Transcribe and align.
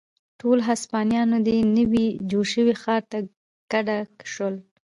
ټول 0.39 0.57
هسپانویان 0.69 1.29
دې 1.47 1.57
نوي 1.77 2.05
جوړ 2.31 2.45
شوي 2.53 2.73
ښار 2.81 3.01
ته 3.11 3.19
کډه 3.71 3.97
شول. 4.33 4.55